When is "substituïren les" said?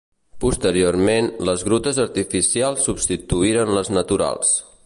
2.89-3.97